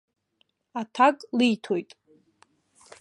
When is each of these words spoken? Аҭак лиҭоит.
Аҭак 0.79 1.17
лиҭоит. 1.37 1.89